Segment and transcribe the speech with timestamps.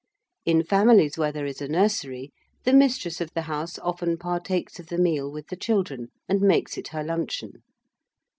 [0.45, 2.31] In families where there is a nursery,
[2.63, 6.75] the mistress of the house often partakes of the meal with the children, and makes
[6.75, 7.61] it her luncheon.